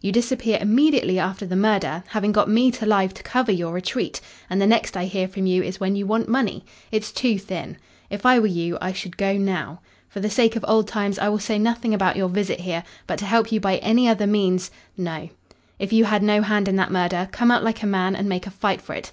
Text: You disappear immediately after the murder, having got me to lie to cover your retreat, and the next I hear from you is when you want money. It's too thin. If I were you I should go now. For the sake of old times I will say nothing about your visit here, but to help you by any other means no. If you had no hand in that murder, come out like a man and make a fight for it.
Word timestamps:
You 0.00 0.12
disappear 0.12 0.58
immediately 0.60 1.18
after 1.18 1.44
the 1.44 1.56
murder, 1.56 2.04
having 2.06 2.30
got 2.30 2.48
me 2.48 2.70
to 2.70 2.86
lie 2.86 3.08
to 3.08 3.22
cover 3.24 3.50
your 3.50 3.72
retreat, 3.72 4.20
and 4.48 4.62
the 4.62 4.66
next 4.68 4.96
I 4.96 5.06
hear 5.06 5.26
from 5.26 5.44
you 5.46 5.60
is 5.60 5.80
when 5.80 5.96
you 5.96 6.06
want 6.06 6.28
money. 6.28 6.64
It's 6.92 7.10
too 7.10 7.36
thin. 7.36 7.76
If 8.08 8.24
I 8.24 8.38
were 8.38 8.46
you 8.46 8.78
I 8.80 8.92
should 8.92 9.16
go 9.16 9.36
now. 9.36 9.80
For 10.08 10.20
the 10.20 10.30
sake 10.30 10.54
of 10.54 10.64
old 10.68 10.86
times 10.86 11.18
I 11.18 11.28
will 11.30 11.40
say 11.40 11.58
nothing 11.58 11.94
about 11.94 12.14
your 12.14 12.28
visit 12.28 12.60
here, 12.60 12.84
but 13.08 13.18
to 13.18 13.24
help 13.26 13.50
you 13.50 13.58
by 13.58 13.78
any 13.78 14.06
other 14.08 14.28
means 14.28 14.70
no. 14.96 15.30
If 15.80 15.92
you 15.92 16.04
had 16.04 16.22
no 16.22 16.42
hand 16.42 16.68
in 16.68 16.76
that 16.76 16.92
murder, 16.92 17.28
come 17.32 17.50
out 17.50 17.64
like 17.64 17.82
a 17.82 17.86
man 17.88 18.14
and 18.14 18.28
make 18.28 18.46
a 18.46 18.50
fight 18.52 18.80
for 18.80 18.94
it. 18.94 19.10